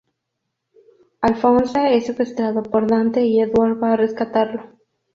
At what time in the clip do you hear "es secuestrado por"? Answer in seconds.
1.95-2.87